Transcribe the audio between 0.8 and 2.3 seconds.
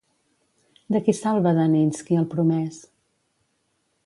De qui salva Daninsky al